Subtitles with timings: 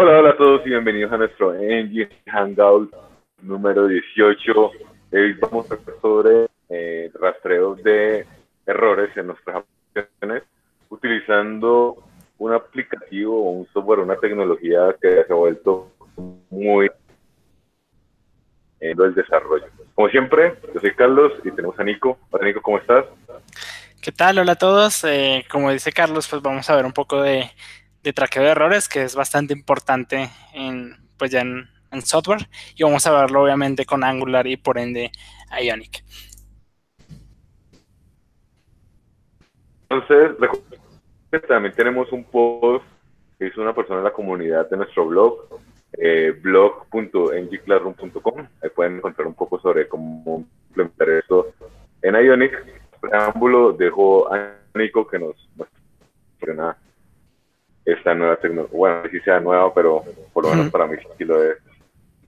[0.00, 2.94] Hola, hola a todos y bienvenidos a nuestro Engine Hangout
[3.42, 4.70] número 18.
[5.10, 8.24] Hoy vamos a hablar sobre eh, rastreo de
[8.64, 10.44] errores en nuestras aplicaciones
[10.88, 11.96] utilizando
[12.38, 15.90] un aplicativo o un software, una tecnología que se ha vuelto
[16.48, 16.88] muy
[18.78, 19.66] en el desarrollo.
[19.96, 22.18] Como siempre, yo soy Carlos y tenemos a Nico.
[22.30, 23.04] Hola Nico, ¿cómo estás?
[24.00, 24.38] ¿Qué tal?
[24.38, 25.02] Hola a todos.
[25.02, 27.50] Eh, como dice Carlos, pues vamos a ver un poco de,
[28.02, 31.68] de traqueo de errores, que es bastante importante en, pues ya en,
[32.02, 32.48] software.
[32.76, 35.10] Y vamos a verlo obviamente con Angular y por ende
[35.60, 36.04] Ionic.
[39.88, 40.36] Entonces,
[41.48, 42.84] también tenemos un post
[43.38, 45.48] que hizo una persona en la comunidad de nuestro blog,
[45.94, 48.46] eh, blog.ngclassroom.com.
[48.62, 51.52] Ahí pueden encontrar un poco sobre cómo implementar esto
[52.02, 52.52] en Ionic.
[53.00, 56.76] Preámbulo dejo a Nico que nos muestra
[57.92, 58.76] esta nueva tecnología.
[58.76, 61.58] Bueno, si sea nueva, pero por lo menos para mí sí lo es.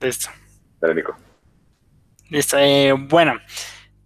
[0.00, 0.30] Listo.
[0.80, 1.16] Dale, Nico.
[2.30, 2.56] Listo.
[2.58, 3.34] Eh, bueno,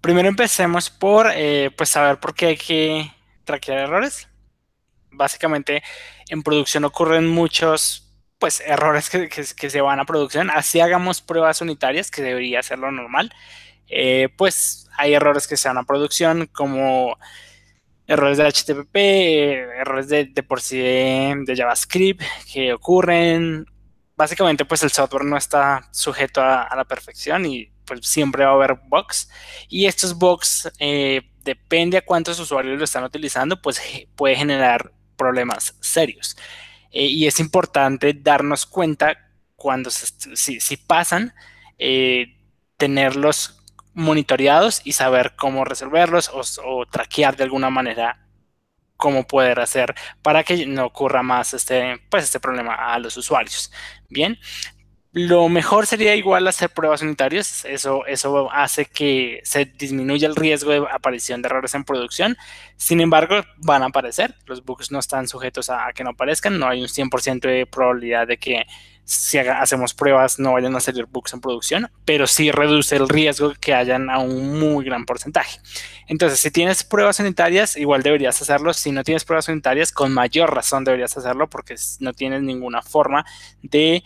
[0.00, 3.10] primero empecemos por eh, pues saber por qué hay que
[3.44, 4.28] traquear errores.
[5.10, 5.82] Básicamente,
[6.28, 8.00] en producción ocurren muchos
[8.38, 10.50] pues errores que, que, se van a producción.
[10.50, 13.32] Así hagamos pruebas unitarias, que debería ser lo normal.
[13.88, 17.16] Eh, pues hay errores que se van a producción, como
[18.06, 18.96] errores de HTTP,
[19.80, 23.66] errores de, por sí de, JavaScript que ocurren.
[24.16, 28.54] Básicamente, pues el software no está sujeto a, la perfección y pues siempre va a
[28.54, 29.28] haber bugs.
[29.68, 33.80] Y estos bugs, eh, depende a cuántos usuarios lo están utilizando, pues
[34.16, 36.36] puede generar problemas serios.
[36.90, 39.16] Eh, y es importante darnos cuenta
[39.56, 41.34] cuando si, pasan,
[41.78, 42.36] eh,
[42.76, 43.62] tenerlos
[43.94, 46.30] monitoreados y saber cómo resolverlos
[46.62, 48.20] o, traquear de alguna manera
[48.96, 53.72] cómo poder hacer para que no ocurra más este, pues este problema a los usuarios.
[54.08, 54.38] Bien,
[55.14, 60.72] lo mejor sería igual hacer pruebas unitarias, eso, eso hace que se disminuya el riesgo
[60.72, 62.36] de aparición de errores en producción,
[62.76, 66.66] sin embargo van a aparecer, los bugs no están sujetos a, que no aparezcan, no
[66.66, 68.66] hay un 100% de probabilidad de que
[69.04, 73.52] si hacemos pruebas no vayan a salir bugs en producción, pero sí reduce el riesgo
[73.60, 75.60] que hayan a un muy gran porcentaje.
[76.08, 78.72] Entonces, si tienes pruebas unitarias, igual deberías hacerlo.
[78.72, 83.26] Si no tienes pruebas unitarias, con mayor razón deberías hacerlo porque no tienes ninguna forma
[83.62, 84.02] de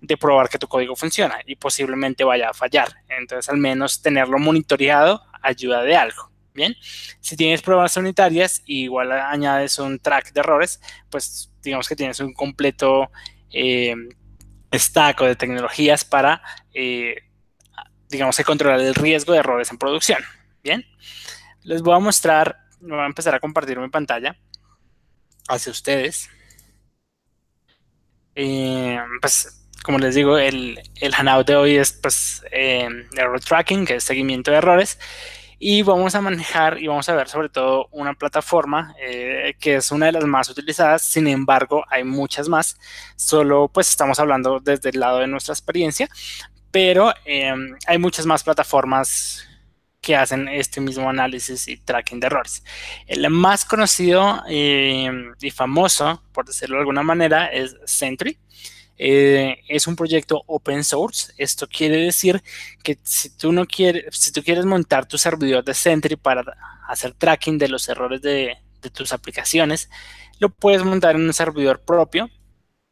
[0.00, 2.88] de probar que tu código funciona y posiblemente vaya a fallar.
[3.08, 6.30] Entonces, al menos tenerlo monitoreado ayuda de algo.
[6.54, 6.74] Bien,
[7.20, 12.18] si tienes pruebas unitarias y igual añades un track de errores, pues digamos que tienes
[12.18, 13.10] un completo
[13.52, 13.94] eh,
[14.70, 16.42] de tecnologías para,
[16.74, 17.16] eh,
[18.08, 20.18] digamos controlar el riesgo de errores en producción.
[20.62, 20.84] Bien,
[21.62, 24.36] les voy a mostrar, voy a empezar a compartir mi pantalla
[25.48, 26.28] hacia ustedes.
[28.34, 33.84] Eh, pues como les digo, el, el hangout de hoy es pues em, error tracking,
[33.86, 34.98] que es seguimiento de errores.
[35.60, 39.90] Y vamos a manejar y vamos a ver sobre todo una plataforma eh, que es
[39.90, 41.02] una de las más utilizadas.
[41.02, 42.78] Sin embargo, hay muchas más.
[43.16, 46.08] Solo pues estamos hablando desde el lado de nuestra experiencia.
[46.70, 49.44] Pero em, hay muchas más plataformas
[50.00, 52.62] que hacen este mismo análisis y tracking de errores.
[53.06, 58.38] El más conocido em, y famoso, por decirlo de alguna manera, es Sentry.
[58.98, 61.32] Eh, es un proyecto open source.
[61.38, 62.42] Esto quiere decir
[62.82, 66.42] que si tú no quieres, si tú quieres montar tu servidor de Sentry para
[66.88, 68.56] hacer tracking de los errores de,
[68.92, 69.90] tus aplicaciones,
[70.38, 72.28] lo puedes montar en un servidor propio.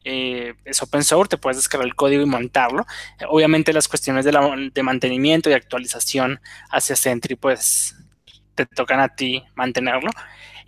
[0.03, 2.85] Eh, es open source, te puedes descargar el código y montarlo.
[3.29, 6.39] Obviamente las cuestiones de, de mantenimiento y actualización
[6.69, 7.95] hacia Sentry, pues
[8.55, 10.09] te tocan a ti mantenerlo.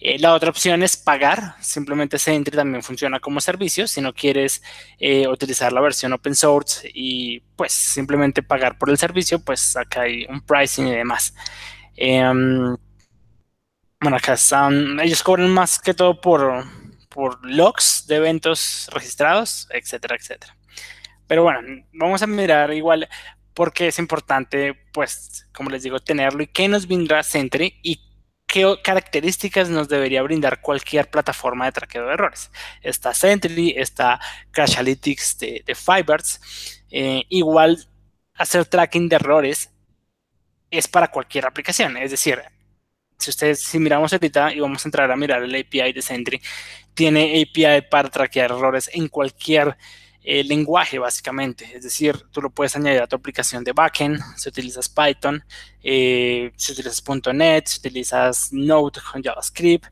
[0.01, 4.63] Eh, la otra opción es pagar, simplemente Sentry también funciona como servicio, si no quieres
[4.97, 10.01] eh, utilizar la versión open source y pues simplemente pagar por el servicio, pues acá
[10.03, 11.33] hay un pricing y demás.
[11.97, 12.77] Em,
[13.99, 16.63] bueno, acá están, ellos cobran más que todo por,
[17.09, 20.55] por logs de eventos registrados, etcétera, etcétera.
[21.27, 21.59] Pero bueno,
[21.93, 23.09] vamos a mirar igual
[23.53, 28.08] porque es importante, pues, como les digo, tenerlo y qué nos vendrá Sentry y
[28.49, 32.51] qué características nos debería brindar cualquier plataforma de traqueo de errores.
[32.81, 34.19] Está Sentry, está
[34.51, 36.41] Crashalytics de, de Fibers.
[36.89, 37.87] Eh, igual,
[38.33, 39.71] hacer tracking de errores
[40.71, 41.95] es para cualquier aplicación.
[41.97, 42.41] Es decir,
[43.19, 46.41] si ustedes, si miramos ahorita y vamos a entrar a mirar el API de Sentry,
[46.95, 49.77] tiene API para traquear errores en cualquier
[50.23, 54.49] el lenguaje básicamente, es decir, tú lo puedes añadir a tu aplicación de backend, si
[54.49, 55.43] utilizas Python,
[55.81, 59.85] eh, si utilizas .NET, si utilizas Node con JavaScript,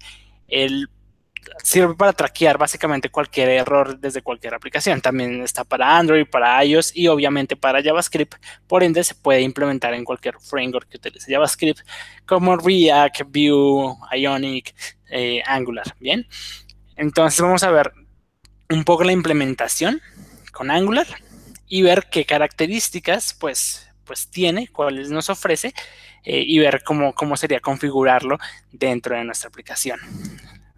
[0.47, 0.89] él
[1.63, 5.01] sirve para traquear básicamente cualquier error desde cualquier aplicación.
[5.01, 8.35] También está para Android, para iOS y obviamente para JavaScript.
[8.67, 11.81] Por ende, se puede implementar en cualquier framework que utilice JavaScript,
[12.25, 14.75] como React, Vue, Ionic,
[15.09, 15.95] eh, Angular.
[15.99, 16.27] Bien,
[16.95, 17.91] entonces vamos a ver
[18.69, 20.01] un poco la implementación
[20.51, 21.07] con Angular
[21.67, 25.73] y ver qué características pues, pues tiene, cuáles nos ofrece
[26.23, 28.37] eh, y ver cómo, cómo sería configurarlo
[28.71, 29.99] dentro de nuestra aplicación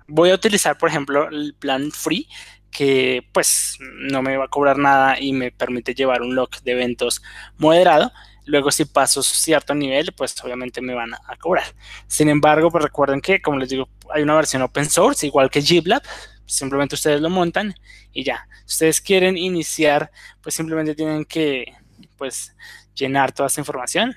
[0.09, 2.27] voy a utilizar, por ejemplo, el plan free,
[2.71, 6.73] que pues no me va a cobrar nada y me permite llevar un log de
[6.73, 7.21] eventos
[7.57, 8.11] moderado.
[8.45, 11.65] Luego si paso cierto nivel, pues obviamente me van a, cobrar.
[12.07, 15.61] Sin embargo, pues recuerden que, como les digo, hay una versión open source, igual que
[15.61, 16.01] GitLab.
[16.49, 17.75] Simplemente ustedes lo montan
[18.11, 18.47] y ya.
[18.65, 20.11] Si ustedes quieren iniciar,
[20.41, 21.75] pues simplemente tienen que,
[22.17, 22.55] pues,
[22.95, 24.15] llenar toda esta información.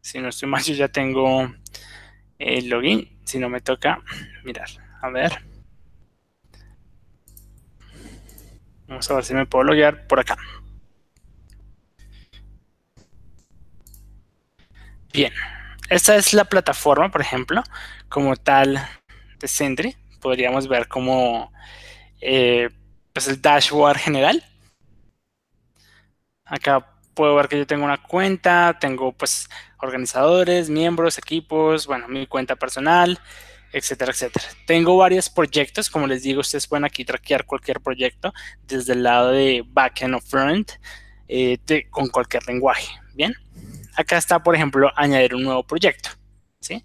[0.00, 1.52] Si no estoy mal, yo ya tengo
[2.38, 3.18] el login.
[3.24, 4.00] Si no me toca,
[4.44, 4.68] mirar.
[5.02, 5.44] A ver.
[8.86, 10.36] Vamos a ver si me puedo loguear por acá.
[15.12, 15.32] Bien.
[15.90, 17.64] Esta es la plataforma, por ejemplo,
[18.08, 18.80] como tal
[19.40, 19.96] de Sentry.
[20.20, 21.52] Podríamos ver como
[22.20, 22.70] eh,
[23.12, 24.44] pues el dashboard general.
[26.44, 29.48] Acá puedo ver que yo tengo una cuenta, tengo pues
[29.80, 33.18] organizadores, miembros, equipos, bueno, mi cuenta personal,
[33.72, 34.46] etcétera, etcétera.
[34.66, 38.32] Tengo varios proyectos, como les digo, ustedes pueden aquí traquear cualquier proyecto
[38.62, 40.72] desde el lado de backend o front
[41.28, 41.58] eh,
[41.90, 42.88] con cualquier lenguaje.
[43.14, 43.34] Bien,
[43.96, 46.10] acá está, por ejemplo, añadir un nuevo proyecto,
[46.60, 46.84] ¿sí?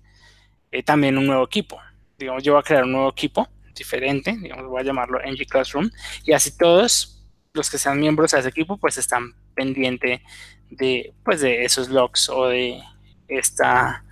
[0.72, 1.80] Eh, también un nuevo equipo.
[2.24, 5.90] Digamos, yo voy a crear un nuevo equipo diferente, digamos, voy a llamarlo NG Classroom,
[6.24, 10.22] y así todos los que sean miembros de ese equipo, pues están pendientes
[10.70, 12.82] de, pues, de esos logs o de
[13.28, 14.06] esta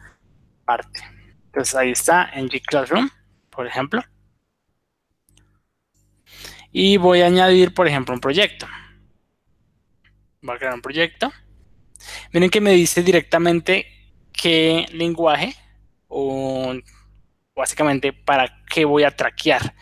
[0.65, 0.99] parte.
[1.45, 3.09] Entonces ahí está en G Classroom,
[3.49, 4.03] por ejemplo.
[6.73, 8.67] Y voy a añadir, por ejemplo, un proyecto.
[10.41, 11.31] Voy a crear un proyecto.
[12.33, 13.87] Miren que me dice directamente
[14.33, 15.55] qué lenguaje
[16.09, 16.73] o
[17.55, 19.73] básicamente para qué voy a traquear.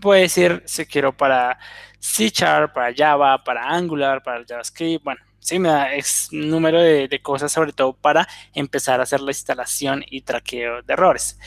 [0.00, 1.58] Puede decir si quiero para
[1.98, 7.20] C Sharp, para Java, para Angular, para JavaScript, bueno, sí, me da es número de,
[7.22, 11.38] cosas, sobre todo para empezar a hacer la instalación y traqueo de errores.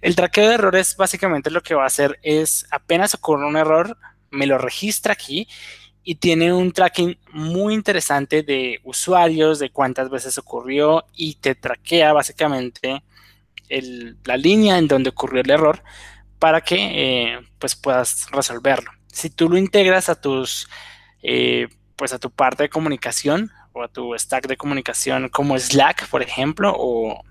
[0.00, 3.96] El traqueo de errores básicamente lo que va a hacer es apenas ocurre un error,
[4.30, 5.46] me lo registra aquí
[6.02, 12.12] y tiene un tracking muy interesante de usuarios, de cuántas veces ocurrió y te traquea
[12.12, 13.04] básicamente
[14.24, 15.82] la línea en donde ocurrió el error
[16.38, 18.90] para que eh, pues puedas resolverlo.
[19.06, 20.68] Si tú lo integras a tus
[21.22, 26.08] eh, pues a tu parte de comunicación o a tu stack de comunicación como Slack,
[26.08, 27.22] por ejemplo, o,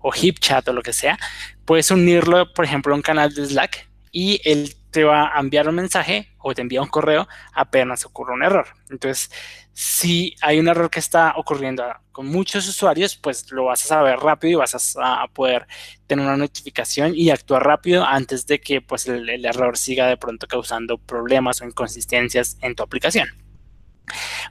[0.00, 1.18] o HipChat o lo que sea,
[1.64, 5.68] puedes unirlo, por ejemplo, a un canal de Slack y él te va a enviar
[5.68, 8.66] un mensaje o te envía un correo apenas ocurre un error.
[8.90, 9.30] Entonces,
[9.72, 14.18] si hay un error que está ocurriendo con muchos usuarios, pues lo vas a saber
[14.18, 15.66] rápido y vas a, poder
[16.06, 20.46] tener una notificación y actuar rápido antes de que pues, el error siga de pronto
[20.46, 23.28] causando problemas o inconsistencias en tu aplicación.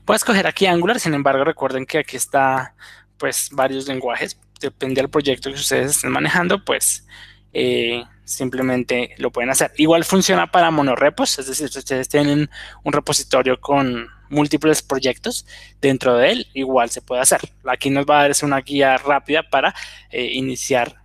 [0.04, 2.74] Voy a escoger aquí Angular, sin embargo recuerden que aquí está
[3.16, 7.06] pues varios lenguajes, depende del proyecto que ustedes estén manejando, pues
[7.52, 9.72] eh, simplemente lo pueden hacer.
[9.76, 12.50] Igual funciona para monorepos, es decir, si ustedes tienen
[12.82, 15.46] un repositorio con múltiples proyectos
[15.80, 17.40] dentro de él, igual se puede hacer.
[17.66, 19.74] Aquí nos va a dar una guía rápida para
[20.10, 21.02] eh, iniciar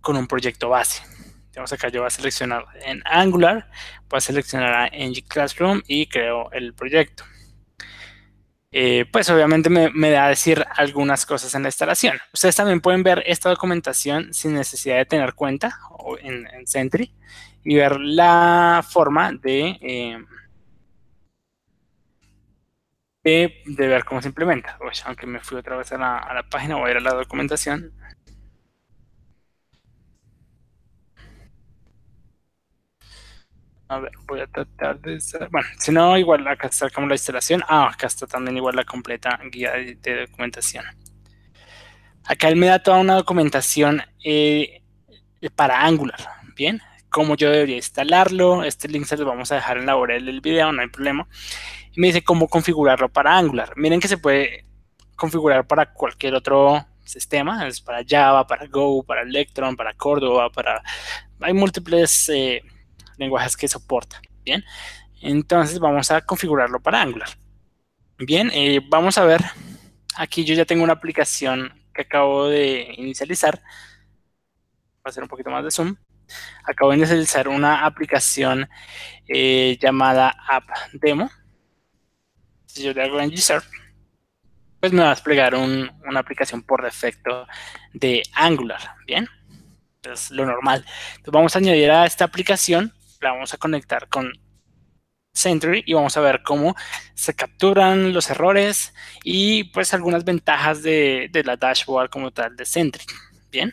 [0.00, 1.02] con un proyecto base.
[1.46, 3.70] Entonces acá yo voy a seleccionar en Angular,
[4.08, 7.24] voy a seleccionar en G Classroom y creo el proyecto.
[8.74, 12.18] Eh, pues obviamente me, da a decir algunas cosas en la instalación.
[12.32, 15.78] Ustedes también pueden ver esta documentación sin necesidad de tener cuenta
[16.22, 17.12] en, en Sentry
[17.64, 20.24] y ver la forma de, eh,
[23.22, 24.78] de, ver cómo se implementa.
[25.04, 27.14] aunque me fui otra vez a la, a la página, voy a ir a la
[27.14, 27.92] documentación.
[34.26, 35.18] Voy a tratar de...
[35.50, 37.62] Bueno, si no, igual acá está como la instalación.
[37.68, 40.84] Ah, acá está también igual la completa guía de, documentación.
[42.24, 44.82] Acá él me da toda una documentación eh,
[45.54, 46.20] para Angular.
[46.54, 48.64] Bien, cómo yo debería instalarlo.
[48.64, 51.26] Este link se lo vamos a dejar en la URL del video, no hay problema.
[51.92, 53.72] Y me dice cómo configurarlo para Angular.
[53.76, 54.66] Miren que se puede
[55.16, 57.66] configurar para cualquier otro sistema.
[57.66, 60.82] Es para Java, para Go, para Electron, para Cordova, para...
[61.40, 62.28] Hay múltiples...
[62.28, 62.62] Eh,
[63.22, 64.20] lenguajes que soporta.
[64.44, 64.64] Bien,
[65.20, 67.28] entonces vamos a configurarlo para Angular.
[68.18, 69.42] Bien, eh, vamos a ver.
[70.16, 73.56] Aquí yo ya tengo una aplicación que acabo de inicializar.
[73.56, 75.96] Voy a hacer un poquito más de zoom.
[76.64, 78.68] Acabo de inicializar una aplicación
[79.28, 81.30] eh, llamada App Demo.
[82.66, 83.62] Si yo le hago en G
[84.82, 87.46] pues me va a desplegar una aplicación por defecto
[87.92, 88.80] de Angular.
[89.06, 89.28] Bien,
[90.02, 90.84] es lo normal.
[91.10, 94.32] Entonces vamos a añadir a esta aplicación, la vamos a conectar con
[95.34, 96.74] Sentry y vamos a ver cómo
[97.14, 98.92] se capturan los errores
[99.24, 103.04] y pues algunas ventajas de, de la dashboard como tal de Sentry.
[103.50, 103.72] Bien.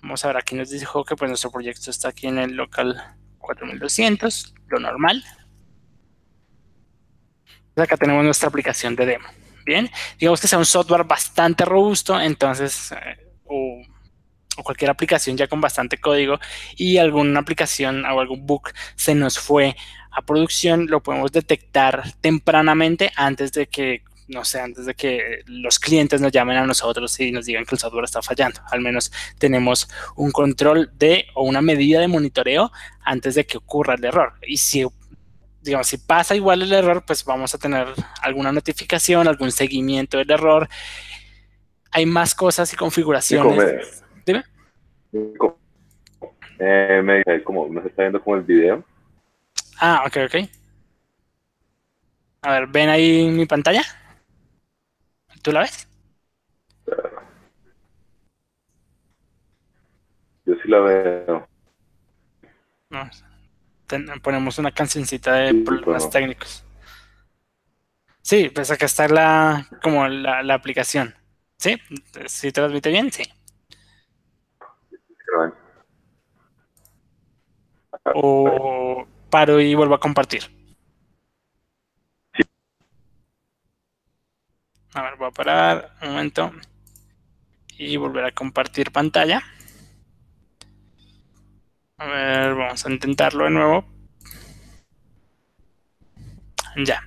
[0.00, 3.02] Vamos a ver, aquí nos dijo que pues nuestro proyecto está aquí en el local
[3.38, 5.24] 4200, lo normal.
[7.76, 9.28] Acá tenemos nuestra aplicación de demo.
[9.64, 13.82] Bien, digamos que sea un software bastante robusto, entonces, eh, o,
[14.62, 16.38] cualquier aplicación ya con bastante código
[16.76, 19.76] y alguna aplicación o algún bug se nos fue
[20.10, 25.78] a producción, lo podemos detectar tempranamente antes de que no sé, antes de que los
[25.78, 28.60] clientes nos llamen a nosotros y nos digan que el software está fallando.
[28.70, 33.94] Al menos tenemos un control de o una medida de monitoreo antes de que ocurra
[33.94, 34.34] el error.
[34.46, 34.86] Y si,
[35.62, 37.88] digamos, si pasa igual el error, pues vamos a tener
[38.20, 40.68] alguna notificación, algún seguimiento del error.
[41.90, 44.04] Hay más cosas y configuraciones.
[45.12, 48.84] Eh, me dice como, nos está viendo como el video.
[49.80, 50.48] Ah, ok, ok.
[52.42, 53.82] A ver, ¿ven ahí mi pantalla?
[55.42, 55.88] ¿Tú la ves?
[60.46, 61.48] Yo sí la veo.
[62.90, 63.10] No,
[64.22, 66.64] ponemos una cancioncita de problemas técnicos.
[68.22, 71.14] Sí, pues acá está la como la, la aplicación.
[71.56, 71.76] ¿Sí?
[72.26, 73.10] ¿Sí transmite bien?
[73.12, 73.24] Sí.
[78.14, 80.42] O paro y vuelvo a compartir.
[84.94, 86.52] A ver, voy a parar un momento
[87.76, 89.42] y volver a compartir pantalla.
[91.98, 93.84] A ver, vamos a intentarlo de nuevo.
[96.76, 97.02] Ya.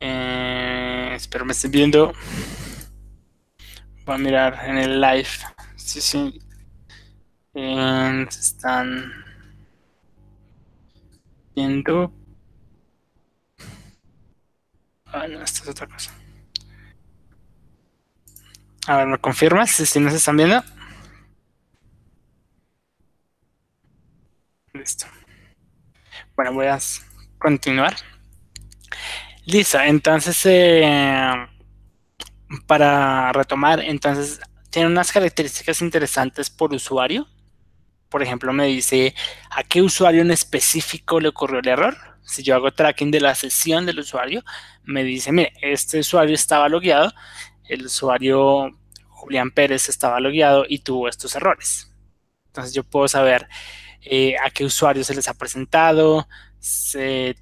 [0.00, 2.12] Eh, espero me estén viendo.
[4.04, 5.28] Voy a mirar en el live.
[5.92, 6.38] Sí, sí.
[7.52, 9.12] se están
[11.54, 12.12] viendo.
[15.06, 16.12] Ah, no, esto es otra cosa.
[18.86, 20.62] A ver, ¿me confirmas si nos están viendo?
[24.74, 25.06] Listo.
[26.36, 26.78] Bueno, voy a
[27.38, 27.94] continuar.
[29.46, 31.46] Listo, entonces, eh,
[32.66, 34.40] para retomar, entonces,
[34.72, 37.28] tiene unas características interesantes por usuario.
[38.08, 39.14] Por ejemplo, me dice
[39.50, 43.34] a qué usuario en específico le ocurrió el error si yo hago tracking de la
[43.34, 44.42] sesión del usuario,
[44.84, 47.12] me dice, mire, este usuario estaba logueado,
[47.68, 48.70] el usuario
[49.08, 51.92] Julián Pérez estaba logueado y tuvo estos errores.
[52.46, 53.48] Entonces yo puedo saber
[54.02, 56.28] eh, a qué usuario se les ha presentado,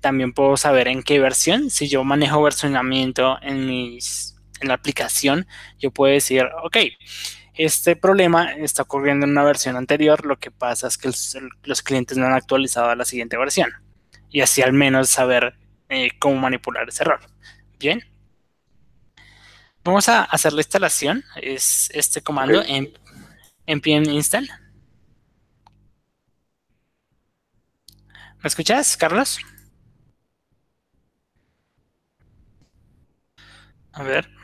[0.01, 5.47] también puedo saber en qué versión, si yo manejo versionamiento en, mis, en la aplicación,
[5.79, 6.77] yo puedo decir, ok,
[7.55, 11.11] este problema está ocurriendo en una versión anterior, lo que pasa es que
[11.65, 13.71] los clientes no han actualizado a la siguiente versión
[14.31, 15.55] y así al menos saber
[15.89, 17.21] eh, cómo manipular ese error.
[17.79, 18.03] Bien.
[19.85, 21.25] Vamos a hacer la instalación.
[21.37, 22.93] Es este comando en
[23.67, 24.49] npm install.
[28.43, 29.39] ¿Me escuchas, Carlos?
[33.93, 34.40] A ver.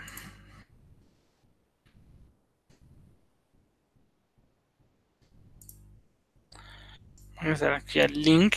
[7.47, 8.57] Vamos a hacer aquí el link.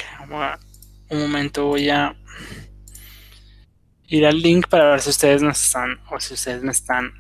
[1.10, 2.16] Un momento voy a
[4.08, 7.14] ir al link para ver si ustedes nos están o si ustedes me están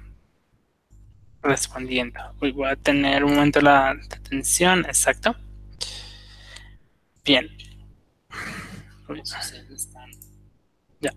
[1.43, 2.19] respondiendo.
[2.39, 5.35] Voy a tener un momento la atención, exacto.
[7.23, 7.47] Bien.
[11.01, 11.11] Ya.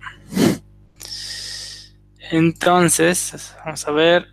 [2.30, 4.28] Entonces, vamos a ver.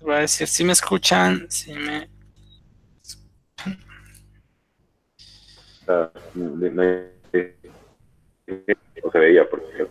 [0.00, 2.17] Voy a decir si me escuchan, si me
[5.88, 6.84] no
[9.12, 9.88] se veía porque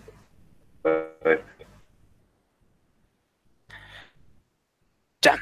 [5.22, 5.36] ya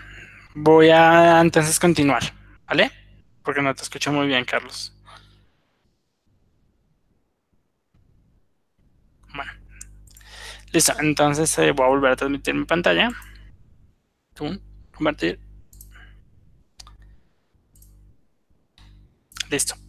[0.56, 2.24] voy a entonces continuar
[2.68, 2.92] vale
[3.44, 4.94] porque no te escucho muy bien Carlos.
[9.36, 9.52] Bueno
[10.72, 13.10] listo entonces eh, voy a volver a transmitir mi pantalla.
[14.92, 15.40] Compartir.
[19.50, 19.85] Listo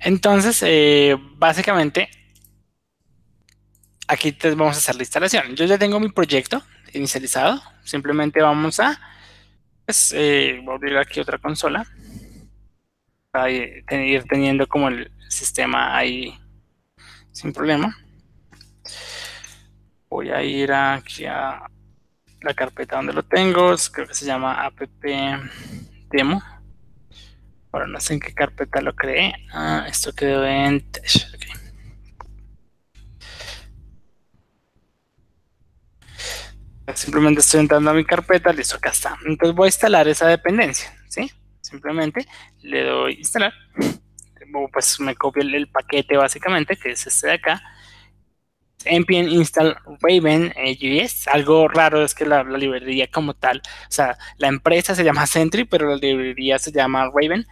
[0.00, 2.08] entonces, eh, básicamente,
[4.08, 5.54] aquí vamos a hacer la instalación.
[5.54, 7.62] Yo ya tengo mi proyecto inicializado.
[7.84, 8.98] Simplemente vamos a
[9.84, 11.84] pues eh, a abrir aquí otra consola
[13.30, 13.84] para ir
[14.28, 16.38] teniendo como el sistema ahí
[17.32, 17.96] sin problema.
[20.08, 21.62] Voy a ir aquí a
[22.42, 24.80] la carpeta donde lo tengo, creo que se llama app
[26.10, 26.42] demo.
[27.72, 29.34] Ahora no sé en qué carpeta lo creé.
[29.52, 30.84] Ah, esto quedó en
[36.94, 39.16] Simplemente estoy entrando a mi carpeta, listo, acá está.
[39.24, 41.30] Entonces voy a instalar esa dependencia, ¿sí?
[41.60, 42.26] Simplemente
[42.62, 43.52] le doy instalar.
[44.72, 47.62] Pues me copio el, paquete básicamente, que es este de acá.
[48.84, 54.48] Npm install Raven eh, Algo raro es que la, librería como tal, o sea, la
[54.48, 57.46] empresa se llama Sentry, pero la librería se llama Raven.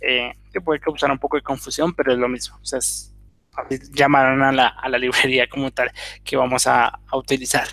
[0.00, 2.56] Eh, que puede causar un poco de confusión, pero es lo mismo.
[2.62, 2.78] O sea,
[3.92, 5.90] llamaron a la, a la, librería como tal
[6.22, 7.66] que vamos a, a utilizar.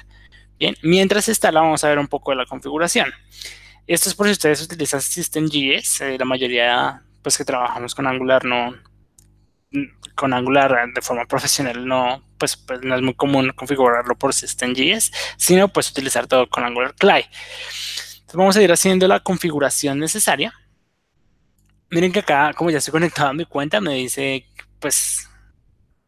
[0.57, 3.11] Bien, mientras instala vamos a ver un poco de la configuración.
[3.87, 8.43] Esto es por si ustedes utilizan SystemJS, eh, la mayoría pues que trabajamos con Angular
[8.45, 8.73] no
[10.15, 15.11] con Angular de forma profesional no pues, pues no es muy común configurarlo por SystemJS,
[15.37, 17.23] sino pues utilizar todo con Angular Clay.
[17.23, 20.53] Entonces vamos a ir haciendo la configuración necesaria.
[21.89, 24.47] Miren que acá, como ya estoy conectado a mi cuenta, me dice
[24.79, 25.29] pues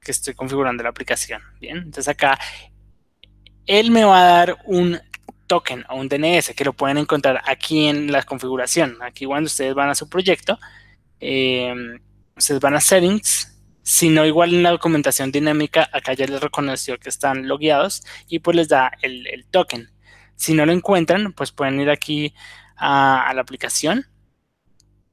[0.02, 1.42] que estoy configurando la aplicación.
[1.60, 2.38] Bien, entonces acá
[3.66, 5.00] él me va a dar un
[5.48, 8.98] token o un DNS que lo pueden encontrar aquí en la configuración.
[9.02, 10.60] Aquí cuando ustedes van a su proyecto,
[11.20, 12.00] em,
[12.36, 13.57] ustedes van a settings,
[13.88, 18.40] si no igual en la documentación dinámica, acá ya les reconoció que están logueados y
[18.40, 19.90] pues les da el, token.
[20.36, 22.34] Si no lo encuentran, pues pueden ir aquí
[22.76, 24.06] a, la aplicación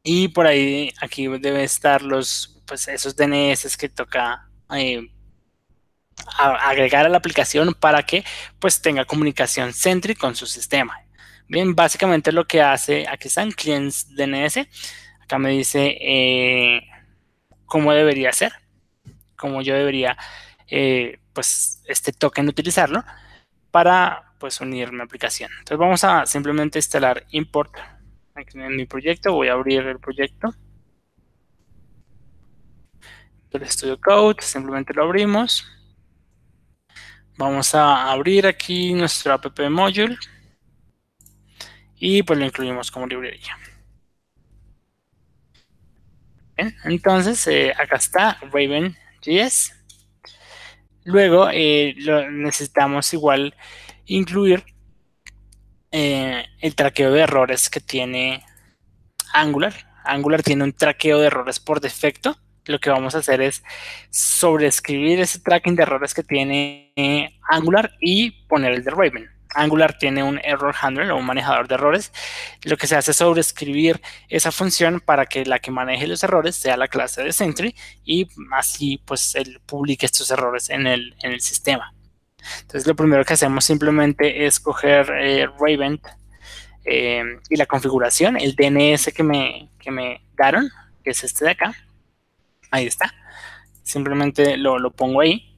[0.02, 5.08] y por ahí aquí debe estar los pues esos DNS que toca eh,
[6.36, 8.24] agregar a la aplicación para que
[8.58, 11.00] pues tenga comunicación Sentry con su sistema.
[11.46, 14.66] Bien, básicamente lo que hace, aquí están clients DNS,
[15.22, 16.80] acá me dice eh,
[17.66, 18.63] cómo debería ser,
[19.36, 20.16] cómo yo debería
[20.68, 23.04] eh, pues este token utilizarlo
[23.70, 25.50] para pues unir mi aplicación.
[25.52, 27.76] Entonces vamos a simplemente instalar import
[28.36, 30.54] en mi proyecto, voy a abrir el proyecto.
[33.52, 35.64] El Studio Code, simplemente lo abrimos.
[37.36, 40.16] Vamos a abrir aquí nuestro app module
[41.96, 43.56] y pues lo incluimos como librería.
[46.84, 48.38] entonces, eh, acá está
[49.26, 49.72] Raven.js.
[51.04, 51.94] Luego eh,
[52.30, 53.54] necesitamos igual
[54.06, 54.64] incluir
[55.90, 58.42] eh, el traqueo de errores que tiene
[59.32, 59.74] Angular.
[60.04, 63.62] Angular tiene un traqueo de errores por defecto lo que vamos a hacer es
[64.10, 69.33] sobreescribir ese tracking de errores que tiene Angular y poner el de Raven.
[69.54, 72.12] Angular tiene un error handler o un manejador de errores.
[72.62, 76.56] Lo que se hace es sobreescribir esa función para que la que maneje los errores
[76.56, 81.94] sea la clase de Sentry y así pues él publique estos errores en el, sistema.
[82.60, 86.00] Entonces lo primero que hacemos simplemente es coger eh, Raven
[86.84, 90.68] eh, y la configuración, el DNS que me, que me daron,
[91.02, 91.74] que es este de acá
[92.74, 93.14] Ahí está.
[93.84, 95.56] Simplemente lo, pongo ahí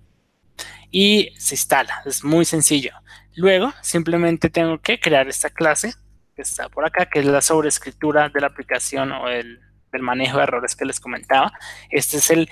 [0.91, 2.03] y se instala.
[2.05, 2.93] Es muy sencillo.
[3.37, 5.95] Luego, simplemente tengo que crear esta clase
[6.35, 9.61] que está por acá, que es la sobreescritura de la aplicación o el,
[9.93, 11.53] del manejo de errores que les comentaba.
[11.91, 12.51] Este es el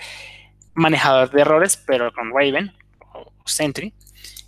[0.75, 2.73] manejador de errores, pero con Raven
[3.15, 3.95] o Sentry.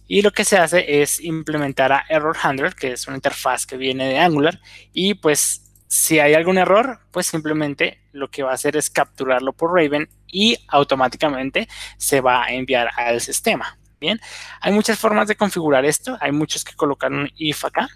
[0.08, 3.76] Y lo que se hace es implementar a Error Handler, que es una interfaz que
[3.76, 4.60] viene de Angular,
[4.92, 9.52] y pues si hay algún error, pues simplemente lo que va a hacer es capturarlo
[9.52, 13.78] por Raven y automáticamente se va a enviar al sistema.
[14.00, 14.20] Bien,
[14.60, 16.16] hay muchas formas de configurar esto.
[16.20, 17.88] Hay muchos que colocan un if acá.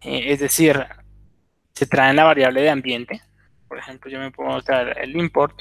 [0.00, 0.84] Eh, es decir,
[1.74, 3.22] se traen la variable de ambiente.
[3.68, 5.60] Por ejemplo, yo me puedo traer el import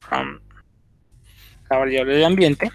[0.00, 0.40] from
[1.70, 2.70] la variable de ambiente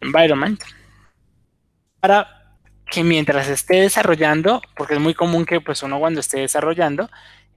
[0.00, 0.60] environment
[2.00, 2.56] para
[2.90, 7.08] que mientras esté desarrollando, porque es muy común que pues uno cuando esté desarrollando,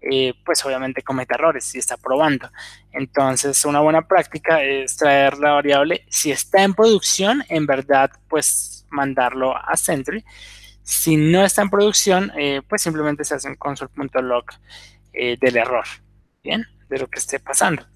[0.09, 2.49] eh, pues obviamente cometa errores y está probando.
[2.91, 8.85] Entonces, una buena práctica es traer la variable, si está en producción, en verdad, pues
[8.89, 10.23] mandarlo a Sentry.
[10.83, 14.45] Si no está en producción, eh, pues simplemente se hace un console.log
[15.13, 15.85] eh, del error,
[16.43, 16.65] ¿bien?
[16.87, 17.87] De lo que esté pasando.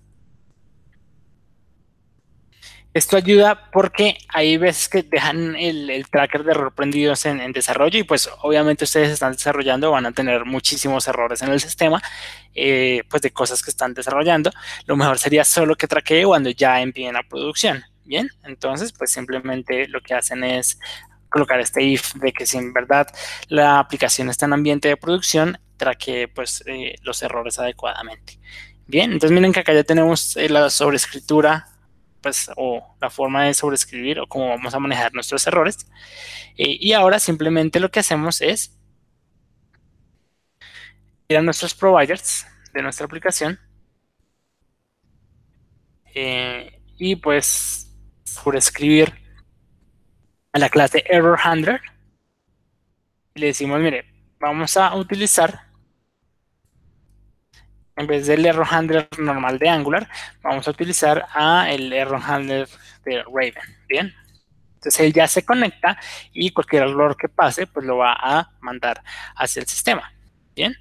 [2.92, 8.04] Esto ayuda porque hay veces que dejan el, tracker de error prendidos en, desarrollo y
[8.04, 12.02] pues obviamente ustedes están desarrollando, van a tener muchísimos errores en el sistema,
[12.56, 14.52] eh, pues de cosas que están desarrollando.
[14.88, 17.84] Lo mejor sería solo que traquee cuando ya envíen a producción.
[18.06, 20.80] Bien, entonces pues simplemente lo que hacen es
[21.30, 23.08] colocar este if de que si en verdad
[23.50, 28.40] la aplicación está en ambiente de producción, traque pues eh, los errores adecuadamente.
[28.88, 31.68] Bien, entonces miren que acá ya tenemos eh, la sobrescritura
[32.22, 35.90] pues o la forma de sobreescribir o cómo vamos a manejar nuestros errores.
[36.58, 38.78] Eh, y ahora simplemente lo que hacemos es
[41.28, 43.60] ir a nuestros providers de nuestra aplicación
[46.98, 49.14] y pues sobreescribir
[50.52, 51.82] a la clase error handler
[53.36, 54.06] y le decimos, mire,
[54.40, 55.69] vamos a utilizar
[58.00, 60.10] en vez del error handler normal de Angular,
[60.42, 62.68] vamos a utilizar a el error handler
[63.06, 63.54] de Raven,
[63.88, 64.14] ¿bien?
[64.76, 66.00] Entonces él ya se conecta
[66.34, 69.04] y cualquier error que pase, pues lo va a mandar
[69.36, 70.14] hacia el sistema,
[70.56, 70.76] ¿bien?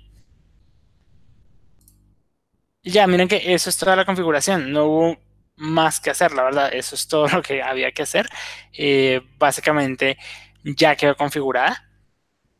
[2.82, 5.18] ya, miren que eso es toda la configuración, no hubo
[5.56, 8.28] más que hacer, la verdad, eso es todo lo que había que hacer.
[8.72, 10.16] Eh, básicamente
[10.64, 11.84] ya quedó configurada.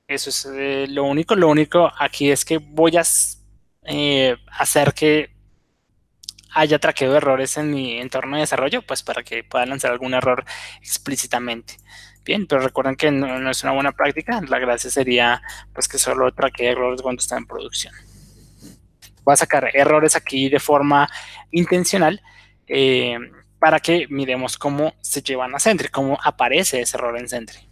[0.07, 1.35] Eso es eh, lo único.
[1.37, 3.05] Lo único aquí es que voy a
[3.89, 5.31] eh, hacer que
[6.53, 10.45] haya traqueo errores en mi entorno de desarrollo, pues para que pueda lanzar algún error
[10.81, 11.77] explícitamente.
[12.25, 14.43] Bien, pero recuerden que no, es una buena práctica.
[14.47, 17.95] La gracia sería pues que solo traquee errores cuando está en producción.
[19.25, 21.09] Voy a sacar errores aquí de forma
[21.51, 22.21] intencional
[22.67, 23.19] eh,
[23.59, 27.68] para que miremos cómo se llevan a Sentry, cómo aparece ese error en Sentry.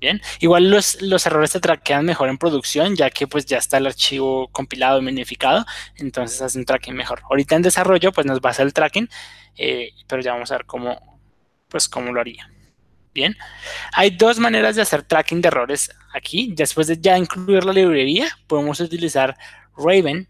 [0.00, 3.76] Bien, igual los, los, errores se traquean mejor en producción, ya que pues ya está
[3.76, 7.20] el archivo compilado y minificado, entonces hace un tracking mejor.
[7.28, 9.10] Ahorita en desarrollo pues nos va a hacer el tracking,
[9.58, 11.20] eh, pero ya vamos a ver cómo,
[11.68, 12.50] pues cómo lo haría.
[13.12, 13.36] Bien,
[13.92, 16.52] hay dos maneras de hacer tracking de errores aquí.
[16.54, 19.36] Después de ya incluir la librería, podemos utilizar
[19.76, 20.28] Raven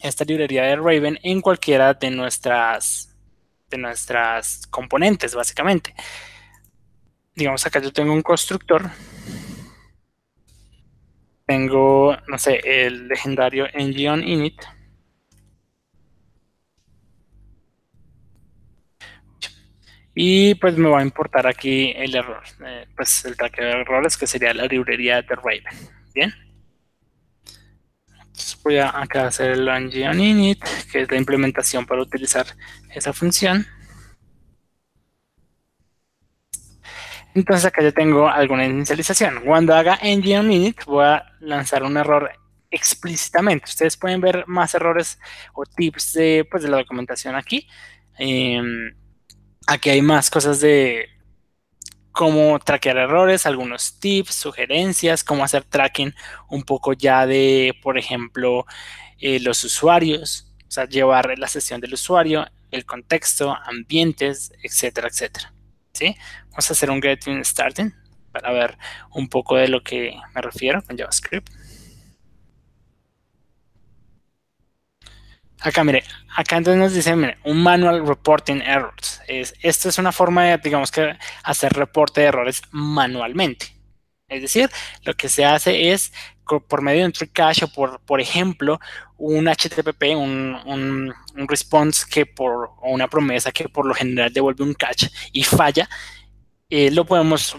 [0.00, 3.16] esta librería de Raven en cualquiera de nuestras,
[3.68, 5.94] de nuestras componentes, básicamente.
[7.38, 8.90] Digamos, acá yo tengo un constructor.
[11.46, 14.60] Tengo, no sé, el legendario Engion init.
[20.14, 24.16] Y pues me va a importar aquí el error, eh, pues el traqueo de errores
[24.16, 25.62] que sería la librería de Raven.
[26.12, 26.34] Bien
[28.62, 32.46] voy a acá hacer el Engineer init, que es la implementación para utilizar
[32.94, 33.66] esa función.
[37.34, 39.42] Entonces acá ya tengo alguna inicialización.
[39.44, 42.30] Cuando haga engine init voy a lanzar un error
[42.70, 43.66] explícitamente.
[43.66, 45.18] Ustedes pueden ver más errores
[45.54, 47.68] o tips de, pues, de la documentación aquí.
[48.18, 48.94] Em,
[49.66, 51.08] aquí hay más cosas de
[52.12, 56.14] cómo traquear errores, algunos tips, sugerencias, cómo hacer tracking
[56.48, 58.66] un poco ya de, por ejemplo,
[59.20, 65.54] eh, los usuarios, o sea, llevar la sesión del usuario, el contexto, ambientes, etcétera, etcétera.
[66.50, 67.92] Vamos a hacer un getting starting
[68.32, 68.78] para ver
[69.12, 71.50] un poco de lo que me refiero con JavaScript.
[75.60, 76.04] Acá, mire,
[76.36, 79.20] acá entonces nos dice, mire, un manual reporting errors.
[79.26, 83.77] Es, esto es una forma de, digamos que, hacer reporte de errores manualmente.
[84.28, 84.70] Es decir,
[85.04, 86.12] lo que se hace es,
[86.68, 87.30] por medio de un tree
[87.62, 88.78] o por, por ejemplo,
[89.16, 91.14] un HTTP, un,
[91.48, 95.88] response que por, o una promesa que por lo general devuelve un cache y falla,
[96.68, 97.56] eh, lo podemos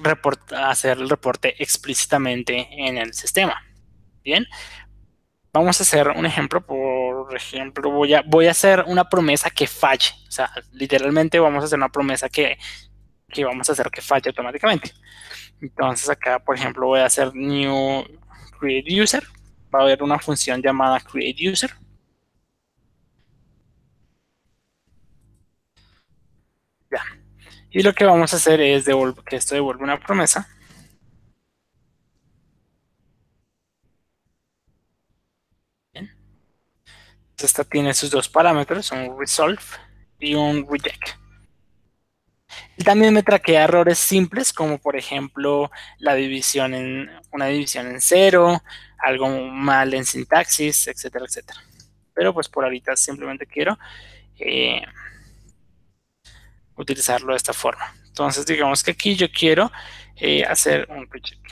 [0.56, 3.60] hacer el reporte explícitamente en el sistema.
[4.24, 4.46] Bien,
[5.52, 9.66] vamos a hacer un ejemplo, por ejemplo, voy a, voy a hacer una promesa que
[9.66, 12.60] falle, o sea, literalmente vamos a hacer una promesa que,
[13.28, 14.92] que vamos a hacer que falle automáticamente.
[15.62, 18.04] Entonces acá, por ejemplo, voy a hacer new
[18.60, 19.24] create user,
[19.74, 21.72] va a haber una función llamada create user.
[26.91, 27.04] Ya.
[27.72, 30.48] Y lo que vamos a hacer es devolver, que esto devuelva una promesa.
[37.45, 39.62] esta tiene sus dos parámetros, un resolve
[40.19, 41.19] y un reject.
[42.84, 48.62] También me traquea errores simples, como por ejemplo la división en una división en cero,
[48.98, 51.60] algo mal en sintaxis, etcétera, etcétera.
[52.13, 53.78] Pero pues por ahorita simplemente quiero
[54.39, 54.82] eh,
[56.76, 57.94] utilizarlo de esta forma.
[58.08, 59.72] Entonces digamos que aquí yo quiero
[60.15, 61.46] eh, hacer un reject.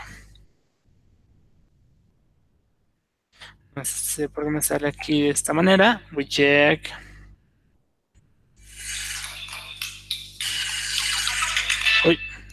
[3.76, 6.02] No sé por qué me sale aquí de esta manera.
[6.12, 6.88] Reject.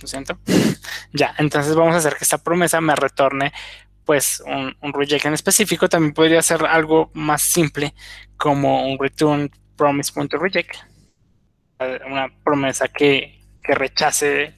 [1.12, 3.52] ya, entonces vamos a hacer que esta promesa me retorne
[4.04, 5.88] pues un, reject en específico.
[5.88, 7.94] También podría ser algo más simple
[8.36, 10.76] como un return promise.reject.
[12.06, 14.54] Una promesa que, que rechace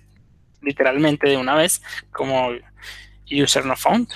[0.63, 1.83] literalmente de una vez
[2.13, 2.51] como
[3.31, 4.09] user no found.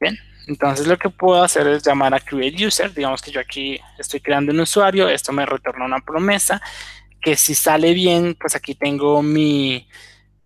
[0.00, 2.94] Bien, entonces lo que puedo hacer es llamar a create user.
[2.94, 6.62] Digamos que yo aquí estoy creando un usuario, esto me retorna una promesa
[7.28, 9.86] que si sale bien, pues aquí tengo mi,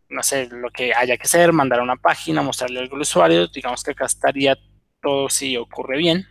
[0.09, 3.47] no sé, lo que haya que hacer, mandar a una página, mostrarle algo al usuario.
[3.47, 4.59] Digamos que acá estaría
[5.01, 6.27] todo si ocurre bien.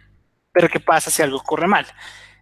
[0.52, 1.86] Pero ¿qué pasa si algo ocurre mal?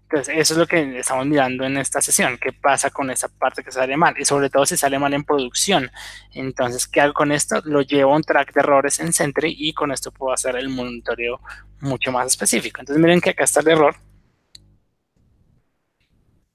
[0.01, 2.39] Entonces, eso es lo que estamos mirando en esta sesión.
[2.39, 4.15] ¿Qué pasa con esa parte que sale mal?
[4.17, 5.91] Y sobre todo si sale mal en producción.
[6.33, 7.61] Entonces, ¿qué hago con esto?
[7.65, 10.69] Lo llevo a un track de errores en Sentry y con esto puedo hacer el
[10.69, 11.39] monitoreo
[11.81, 12.79] mucho más específico.
[12.79, 14.08] Entonces, miren que acá está el error.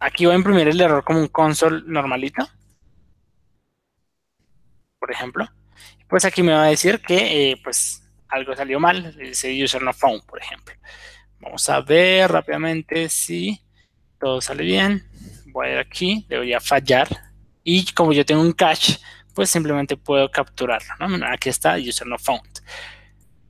[0.05, 2.47] Aquí voy a imprimir el error como un console normalito.
[4.99, 5.49] Por ejemplo.
[6.07, 9.17] Pues aquí me va a decir que eh, pues algo salió mal.
[9.17, 10.75] Dice user no found, por ejemplo.
[11.40, 13.59] Vamos a ver rápidamente si
[14.21, 15.09] todo sale bien.
[15.47, 17.09] Voy a ir aquí, debería fallar.
[17.62, 18.99] Y como yo tengo un cache,
[19.35, 20.93] pues simplemente puedo capturarlo.
[21.33, 22.61] Aquí está user no found.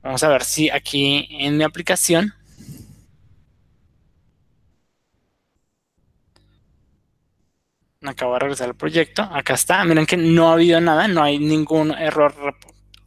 [0.01, 2.33] Vamos a ver si aquí en mi aplicación
[8.07, 9.23] acabo de regresar al proyecto.
[9.23, 9.83] Acá está.
[9.83, 12.55] Miren que no ha habido nada, no hay ningún error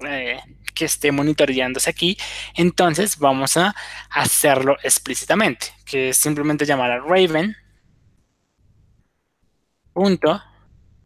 [0.01, 0.41] eh,
[0.75, 2.17] que esté monitoreándose aquí,
[2.55, 3.75] entonces vamos a
[4.11, 7.57] hacerlo explícitamente, que es simplemente llamar a Raven
[9.93, 10.41] punto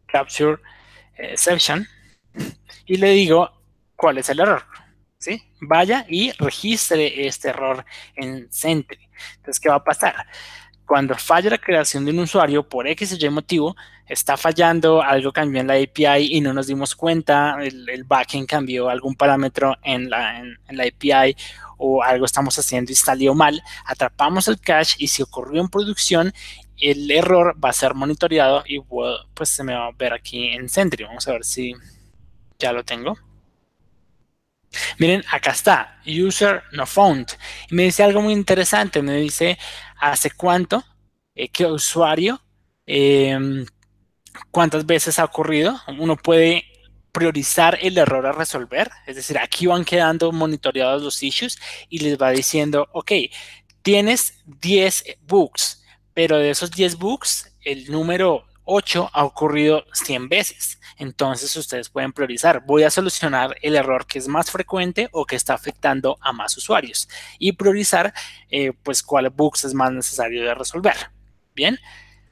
[0.06, 0.58] capture
[1.16, 1.88] exception
[2.84, 3.50] y le digo
[3.96, 4.62] cuál es el error.
[5.18, 5.42] ¿sí?
[5.60, 7.84] Vaya y registre este error
[8.16, 9.08] en Sentry.
[9.36, 10.26] Entonces, ¿qué va a pasar?
[10.92, 13.74] Cuando falla la creación de un usuario por X o Y motivo,
[14.06, 18.90] está fallando, algo cambió en la API y no nos dimos cuenta, el, backend cambió
[18.90, 21.34] algún parámetro en la, en, la API
[21.78, 26.30] o algo estamos haciendo y salió mal, atrapamos el cache y si ocurrió en producción,
[26.76, 28.78] el error va a ser monitoreado y
[29.32, 31.04] pues se me va a ver aquí en Sentry.
[31.04, 31.72] Vamos a ver si
[32.58, 33.16] ya lo tengo.
[34.98, 37.28] Miren, acá está, user no found.
[37.70, 39.58] Y me dice algo muy interesante, me dice
[40.02, 40.84] hace cuánto,
[41.34, 42.42] eh, qué usuario,
[42.86, 43.64] em,
[44.50, 45.80] cuántas veces ha ocurrido.
[45.98, 46.64] Uno puede
[47.12, 52.18] priorizar el error a resolver, es decir, aquí van quedando monitoreados los issues y les
[52.20, 53.12] va diciendo, ok,
[53.82, 55.84] tienes 10 bugs,
[56.14, 60.80] pero de esos 10 bugs, el número 8 ha ocurrido 100 veces.
[60.96, 65.36] Entonces ustedes pueden priorizar, voy a solucionar el error que es más frecuente o que
[65.36, 68.12] está afectando a más usuarios y priorizar
[68.50, 70.94] eh, pues cuál bugs es más necesario de resolver.
[71.54, 71.78] Bien,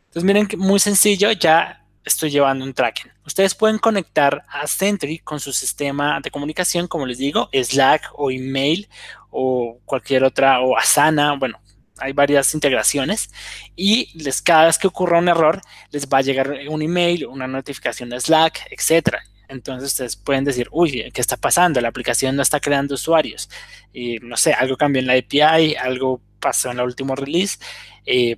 [0.05, 3.11] entonces miren que muy sencillo, ya estoy llevando un tracking.
[3.27, 8.31] Ustedes pueden conectar a Sentry con su sistema de comunicación, como les digo, Slack o
[8.31, 8.89] email
[9.31, 11.61] o cualquier otra, o Asana, bueno,
[12.01, 13.31] hay varias integraciones
[13.77, 15.61] y les, cada vez que ocurra un error
[15.91, 19.23] les va a llegar un email, una notificación de Slack, etcétera.
[19.49, 21.81] Entonces ustedes pueden decir, uy, ¿qué está pasando?
[21.81, 23.51] La aplicación no está creando usuarios.
[23.93, 27.59] Y no sé, algo cambió en la API, algo pasó en el último release
[28.07, 28.37] eh,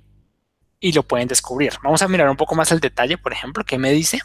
[0.79, 1.73] y lo pueden descubrir.
[1.83, 4.19] Vamos a mirar un poco más el detalle, por ejemplo, ¿qué me dice?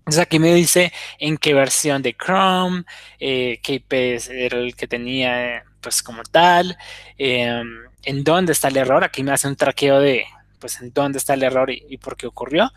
[0.00, 2.84] Entonces aquí me dice en qué versión de Chrome,
[3.18, 3.92] eh, qué IP
[4.30, 6.76] era el que tenía, pues como tal.
[7.18, 7.62] Eh,
[8.06, 9.04] en dónde está el error.
[9.04, 10.24] Aquí me hace un traqueo de,
[10.58, 12.72] pues, en dónde está el error y, por qué ocurrió.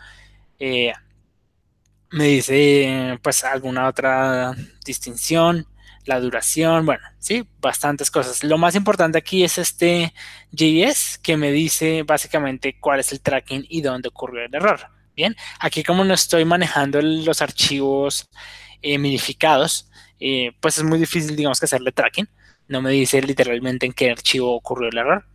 [0.59, 0.91] Eh,
[2.11, 5.67] me dice, pues, alguna otra distinción,
[6.05, 8.43] la duración, bueno, sí, bastantes cosas.
[8.43, 10.13] Lo más importante aquí es este
[10.51, 14.79] JS que me dice básicamente cuál es el tracking y dónde ocurrió el error.
[15.15, 18.29] Bien, aquí como no estoy manejando los archivos
[18.81, 22.27] eh, minificados, eh, pues es muy difícil, digamos, que hacerle tracking
[22.69, 25.25] no me dice literalmente en qué archivo ocurrió el error.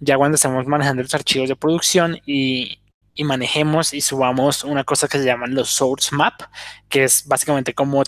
[0.00, 2.76] Ya cuando estamos manejando los archivos de producción y,
[3.22, 6.40] manejemos y subamos una cosa que se llaman los source map,
[6.88, 8.02] que es básicamente como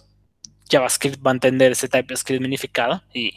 [0.71, 3.35] JavaScript va a entender ese TypeScript minificado y,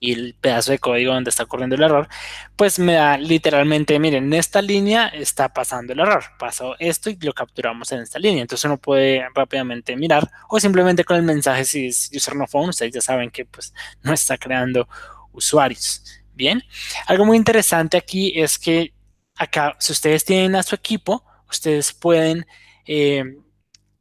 [0.00, 2.08] y el pedazo de código donde está ocurriendo el error,
[2.56, 7.16] pues me da literalmente, miren, en esta línea está pasando el error, pasó esto y
[7.16, 11.64] lo capturamos en esta línea, entonces uno puede rápidamente mirar o simplemente con el mensaje
[11.64, 14.88] si es user no phone, ustedes ya saben que pues no está creando
[15.32, 16.02] usuarios.
[16.34, 16.62] Bien,
[17.06, 18.92] algo muy interesante aquí es que
[19.34, 22.46] acá, si ustedes tienen a su equipo, ustedes pueden
[22.86, 23.24] eh,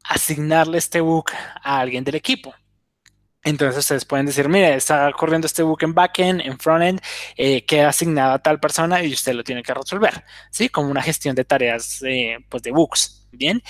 [0.04, 1.32] asignarle este book
[1.64, 2.54] a alguien del equipo.
[3.48, 7.00] Entonces ustedes pueden decir, mire, está corriendo este book en backend, en frontend,
[7.38, 10.68] eh, queda asignado a tal persona y usted lo tiene que resolver, ¿sí?
[10.68, 13.64] Como una gestión de tareas eh, pues de books, ¿bien?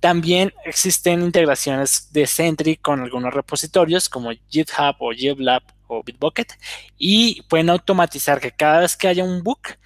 [0.00, 6.52] También existen integraciones de Sentry con algunos repositorios como GitHub o GitLab o Bitbucket
[6.98, 9.76] y pueden automatizar que cada vez que haya un book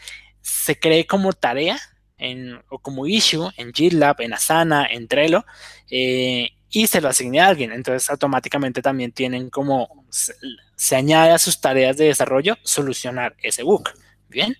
[0.40, 1.78] se cree como tarea
[2.16, 5.44] en, o como issue en GitLab, en Asana, en Trello,
[5.90, 7.72] eh, y se lo asigné a alguien.
[7.72, 13.88] Entonces automáticamente también tienen como, se, añade a sus tareas de desarrollo solucionar ese bug.
[14.28, 14.56] Bien.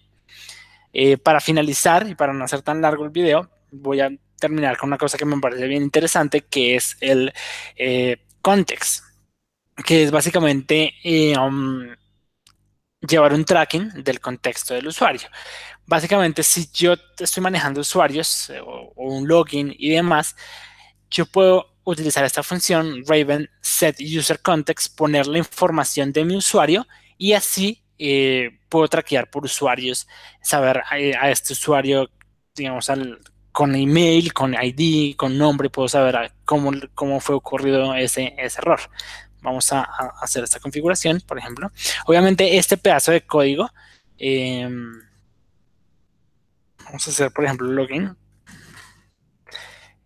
[0.92, 4.90] Eh, para finalizar y para no hacer tan largo el video, voy a terminar con
[4.90, 7.33] una cosa que me parece bien interesante, que es el
[7.74, 9.05] eh, context,
[9.85, 10.92] que es básicamente
[11.37, 11.83] um,
[13.00, 15.29] llevar un tracking del contexto del usuario.
[15.85, 20.37] Básicamente, si yo estoy manejando usuarios eh, o, un login y demás,
[21.11, 26.87] yo puedo utilizar esta función Raven set user context, poner la información de mi usuario
[27.18, 30.09] y así eh, puedo traquear por usuarios,
[30.42, 32.11] saber eh, a, este usuario,
[32.55, 32.90] digamos,
[33.53, 38.81] con email, con ID, con nombre, puedo saber cómo, cómo fue ocurrido ese, ese error.
[39.42, 39.83] Vamos a,
[40.23, 41.70] hacer esta configuración, por ejemplo.
[42.07, 43.70] Obviamente este pedazo de código,
[44.18, 44.92] em,
[46.85, 48.16] vamos a hacer, por ejemplo, login.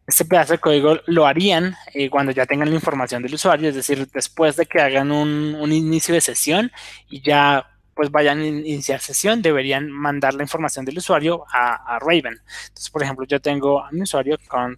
[0.09, 3.75] Este pedazo de código lo harían eh, cuando ya tengan la información del usuario, es
[3.75, 6.73] decir, después de que hagan un, inicio de sesión
[7.09, 11.99] y ya pues vayan a iniciar sesión, deberían mandar la información del usuario a, a
[11.99, 12.41] Raven.
[12.69, 14.75] Entonces, por ejemplo, yo tengo a mi usuario con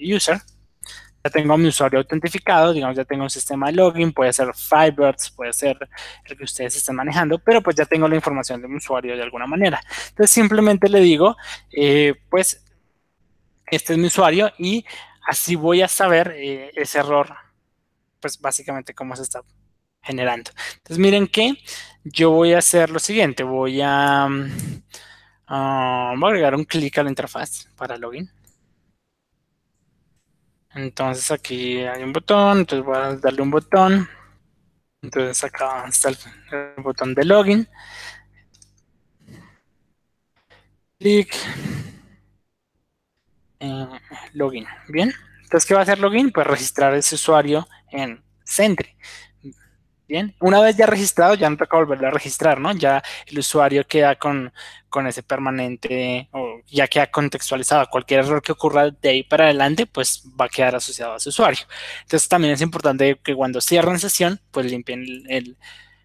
[0.00, 0.40] user
[1.26, 5.30] ya tengo mi usuario autentificado, digamos, ya tengo un sistema de login, puede ser Firebirds,
[5.30, 5.76] puede ser
[6.24, 9.22] el que ustedes estén manejando, pero pues ya tengo la información de mi usuario de
[9.24, 9.80] alguna manera.
[10.10, 11.36] Entonces simplemente le digo,
[11.72, 12.64] eh, pues,
[13.66, 14.84] este es mi usuario y
[15.26, 17.34] así voy a saber eh, ese error,
[18.20, 19.42] pues básicamente cómo se está
[20.02, 20.50] generando.
[20.76, 21.54] Entonces miren que
[22.04, 24.26] yo voy a hacer lo siguiente, ah, voy a
[26.28, 28.30] agregar un clic a la interfaz para login.
[30.76, 34.08] Entonces aquí hay un botón, entonces voy a darle un botón.
[35.02, 36.16] Entonces acá está el,
[36.82, 37.68] botón de login.
[40.98, 41.34] Clic.
[43.66, 43.88] En
[44.32, 44.66] login.
[44.88, 45.12] Bien.
[45.42, 46.32] Entonces, ¿qué va a hacer login?
[46.32, 48.96] Pues registrar ese usuario en Sentry.
[50.08, 52.72] Bien, una vez ya registrado, ya no toca volverlo a registrar, ¿no?
[52.72, 54.52] Ya el usuario queda con,
[55.08, 57.86] ese permanente o ya queda contextualizado.
[57.90, 61.30] Cualquier error que ocurra de ahí para adelante, pues va a quedar asociado a ese
[61.30, 61.66] usuario.
[62.02, 65.56] Entonces también es importante que cuando cierren sesión, pues limpien el,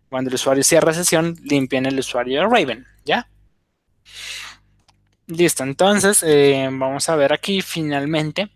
[0.09, 3.29] cuando el usuario cierra sesión, limpien el usuario de Raven, ¿ya?
[5.31, 8.51] Listo, entonces eh, vamos a ver aquí finalmente.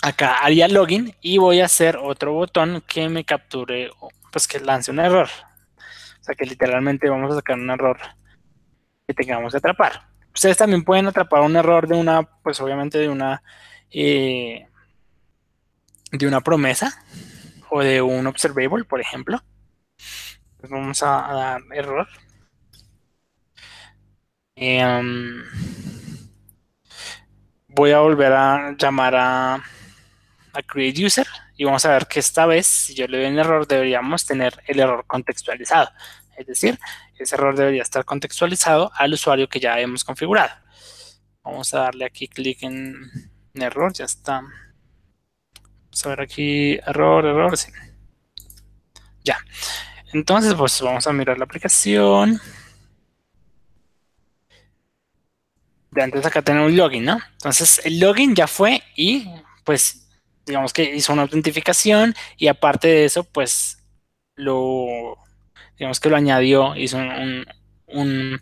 [0.00, 3.90] Acá haría login y voy a hacer otro botón que me capture
[4.32, 5.28] pues que lance un error.
[6.20, 7.98] O sea que literalmente vamos a sacar un error
[9.06, 10.08] que tengamos que atrapar.
[10.34, 13.42] Ustedes también pueden atrapar un error de una, pues obviamente de una,
[13.90, 14.66] eh,
[16.10, 17.04] de una promesa
[17.68, 19.42] o de un observable, por ejemplo.
[20.56, 22.08] Pues vamos a, dar error.
[24.56, 25.44] Em,
[27.68, 29.62] voy a volver a llamar a,
[30.66, 31.26] create user
[31.56, 34.60] y vamos a ver que esta vez, si yo le doy un error, deberíamos tener
[34.66, 35.90] el error contextualizado.
[36.36, 36.78] Es decir,
[37.18, 40.50] ese error debería estar contextualizado al usuario que ya hemos configurado.
[41.42, 43.10] Vamos a darle aquí clic en,
[43.54, 44.42] error, ya está.
[45.62, 47.72] Vamos a ver aquí, error, error, sí.
[49.24, 49.38] Ya.
[50.12, 52.40] Entonces, pues vamos a mirar la aplicación.
[55.90, 57.18] De antes acá tenemos login, ¿no?
[57.32, 59.28] Entonces, el login ya fue y
[59.64, 60.08] pues
[60.44, 63.78] digamos que hizo una autentificación y aparte de eso, pues
[64.34, 65.16] lo,
[65.78, 67.46] digamos que lo añadió, hizo un,
[67.86, 68.40] un,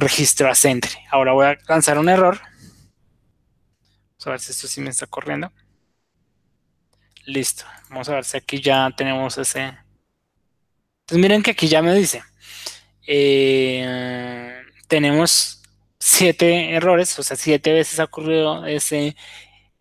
[0.00, 0.96] registro a Sentry.
[1.10, 2.40] Ahora voy a lanzar un error.
[4.10, 5.52] Vamos a ver si esto sí me está corriendo.
[7.26, 7.64] Listo.
[7.88, 9.60] Vamos a ver si aquí ya tenemos ese.
[9.60, 12.22] Entonces miren que aquí ya me dice.
[13.06, 15.59] Eh, tenemos
[16.00, 19.16] siete errores, o sea, siete veces ha ocurrido ese,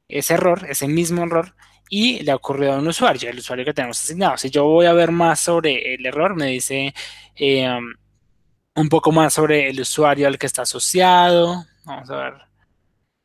[0.07, 1.55] ese error, ese mismo error,
[1.89, 4.37] y le ha ocurrido a un usuario, el usuario que tenemos asignado.
[4.37, 6.93] Si yo voy a ver más sobre el error, me dice
[7.35, 7.67] eh,
[8.75, 11.65] un poco más sobre el usuario al que está asociado.
[11.85, 12.33] Vamos a ver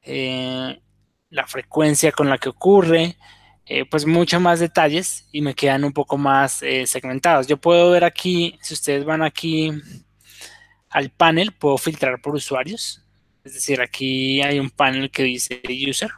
[0.02, 0.80] eh,
[1.30, 3.16] la frecuencia con la que ocurre.
[3.66, 7.47] Eh, pues mucho más detalles y me quedan un poco más segmentados.
[7.47, 9.72] Yo puedo ver aquí, si ustedes van aquí
[10.95, 13.03] al panel, puedo filtrar por usuarios.
[13.45, 16.11] Es decir, aquí hay un panel que dice user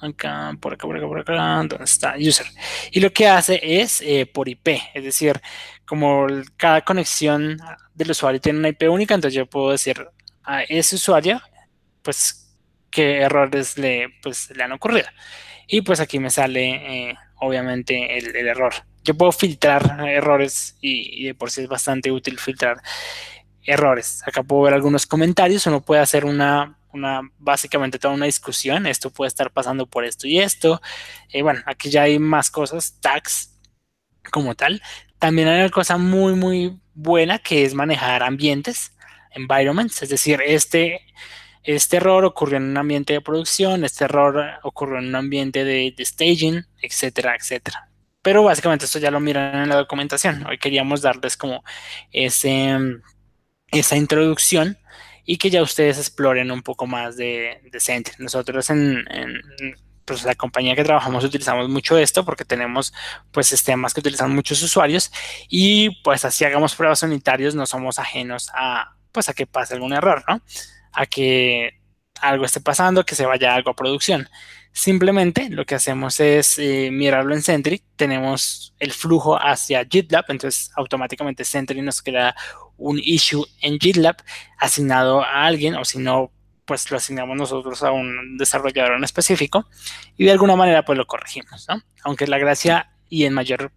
[0.00, 2.14] acá, por acá, por acá, por acá, ¿dónde está?
[2.18, 2.46] User.
[2.90, 5.40] Y lo que hace es eh, por IP, es decir,
[5.84, 7.58] como cada conexión
[7.94, 10.06] del usuario tiene una IP única, entonces yo puedo decir
[10.44, 11.40] a ese usuario,
[12.02, 12.56] pues,
[12.90, 15.08] qué errores le, pues, le han ocurrido.
[15.66, 18.72] Y pues aquí me sale, eh, obviamente, el, error.
[19.02, 22.82] Yo puedo filtrar errores y, de por sí es bastante útil filtrar
[23.64, 24.22] errores.
[24.26, 29.10] Acá puedo ver algunos comentarios, uno puede hacer una, una básicamente toda una discusión, esto
[29.10, 30.80] puede estar pasando por esto y esto.
[31.32, 33.58] Eh, bueno, aquí ya hay más cosas, tags
[34.30, 34.82] como tal.
[35.18, 38.94] También hay una cosa muy, muy buena que es manejar ambientes,
[39.32, 41.00] environments, es decir, este,
[41.62, 45.94] este error ocurrió en un ambiente de producción, este error ocurrió en un ambiente de,
[45.96, 47.89] de staging, etcétera, etcétera.
[48.22, 50.46] Pero básicamente esto ya lo miran en la documentación.
[50.46, 51.64] Hoy queríamos darles como
[52.12, 52.76] ese,
[53.72, 54.78] esa introducción
[55.24, 59.04] y que ya ustedes exploren un poco más de, de Nosotros en,
[60.04, 62.92] pues, la compañía que trabajamos utilizamos mucho esto porque tenemos
[63.30, 65.12] pues sistemas que utilizan muchos usuarios
[65.48, 69.92] y pues así hagamos pruebas unitarios no somos ajenos a pues a que pase algún
[69.92, 70.42] error, ¿no?
[70.92, 71.80] A que
[72.20, 74.28] algo esté pasando, que se vaya algo a producción.
[74.72, 80.70] Simplemente lo que hacemos es eh, mirarlo en Sentry, tenemos el flujo hacia GitLab, entonces
[80.76, 82.34] automáticamente Sentry nos crea
[82.76, 84.16] un issue en GitLab
[84.58, 86.30] asignado a alguien, o si no,
[86.64, 89.66] pues lo asignamos nosotros a un desarrollador en específico
[90.16, 91.82] y de alguna manera pues lo corregimos, ¿no?
[92.04, 93.72] Aunque la gracia y en mayor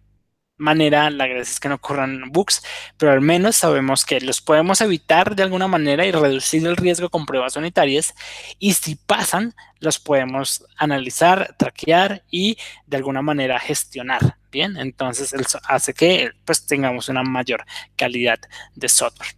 [0.56, 2.62] manera, la gracia es que no ocurran bugs,
[2.96, 7.10] pero al menos sabemos que los podemos evitar de alguna manera y reducir el riesgo
[7.10, 8.14] con pruebas unitarias.
[8.58, 14.36] Y si pasan, los podemos analizar, traquear y de alguna manera gestionar.
[14.50, 17.64] Bien, entonces eso hace que pues tengamos una mayor
[17.96, 18.38] calidad
[18.74, 19.30] de software.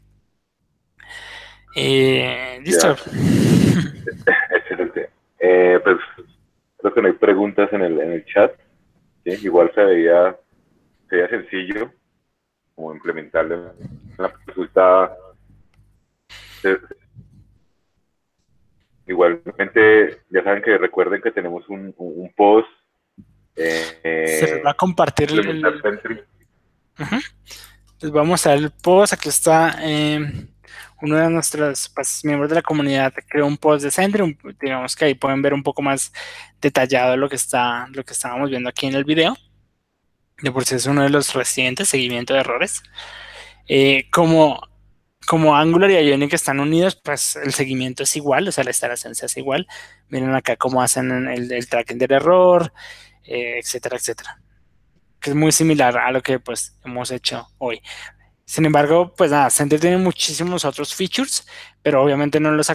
[1.75, 2.97] Eh, Listo.
[4.51, 5.11] Excelente.
[5.39, 5.97] Eh, pues
[6.79, 8.53] creo que no hay preguntas en el, en el chat.
[9.25, 10.37] Igual se veía
[11.09, 11.93] sería sencillo
[12.75, 15.17] como implementarlo en la consulta.
[19.07, 21.95] Igualmente, ya saben que recuerden que tenemos un,
[22.37, 22.69] post.
[23.57, 25.63] Eh, Se va a compartir el.
[28.01, 29.15] Les vamos a dar el post.
[29.15, 29.77] Aquí está.
[29.83, 30.49] Eh,
[31.01, 35.05] uno de nuestros pues, miembros de la comunidad creó un post de Sentry, digamos que
[35.05, 36.13] ahí pueden ver un poco más
[36.61, 39.37] detallado lo que está, lo que estábamos viendo aquí en el video
[40.43, 42.83] de por sí es uno de los recientes seguimiento de errores.
[43.69, 44.61] Eh, como,
[45.27, 49.15] como Angular y Ionic están unidos, pues el seguimiento es igual, o sea, la instalación
[49.15, 49.67] se hace igual.
[50.09, 52.73] Miren acá cómo hacen el, tracking del error,
[53.25, 54.41] eh, etcétera, etcétera.
[55.21, 57.83] Que es muy similar a lo que pues hemos hecho hoy.
[58.45, 61.45] Sin embargo, pues nada, Center tiene muchísimos otros features,
[61.83, 62.71] pero obviamente no los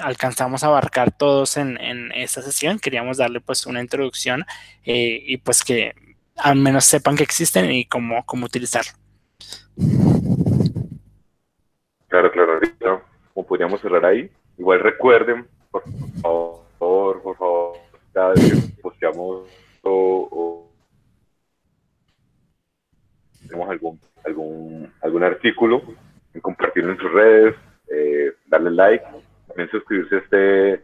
[0.00, 1.78] alcanzamos a abarcar todos en,
[2.12, 2.80] esta sesión.
[2.80, 4.44] Queríamos darle pues una introducción
[4.84, 5.94] eh, y pues que
[6.36, 8.92] al menos sepan que existen y cómo, cómo utilizarlo.
[12.08, 13.02] Claro, claro,
[13.34, 14.30] como podríamos cerrar ahí.
[14.58, 15.82] Igual recuerden, por
[16.22, 17.76] favor, por favor,
[18.12, 19.46] cada vez que posteamos
[19.82, 20.70] o,
[23.46, 25.82] tenemos algún, algún, algún artículo,
[26.40, 27.54] compartirlo en sus redes,
[27.92, 29.04] eh, darle like,
[29.46, 30.74] también suscribirse a este,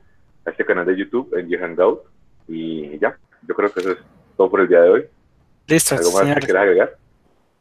[0.44, 2.02] a este canal de YouTube en Hangout
[2.46, 3.98] y ya, yo creo que eso es
[4.36, 5.08] todo por el día de hoy.
[5.66, 5.96] Listo,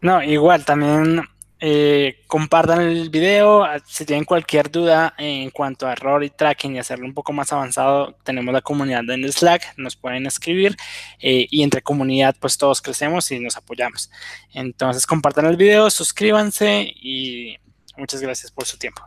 [0.02, 1.22] No, igual, también
[1.64, 3.64] eh, compartan el video.
[3.64, 7.34] Ah, si tienen cualquier duda en cuanto a error y tracking y hacerlo un poco
[7.34, 10.76] más avanzado, tenemos la comunidad en Slack, nos pueden escribir
[11.20, 14.10] eh, y entre comunidad pues todos crecemos y nos apoyamos.
[14.56, 17.58] Entonces compartan el video, suscríbanse y
[17.96, 19.04] muchas gracias por su tiempo.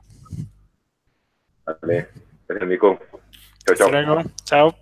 [1.66, 2.08] Vale,
[2.46, 3.00] gracias Nico.
[3.66, 4.24] Chao, chao.
[4.44, 4.76] Chao.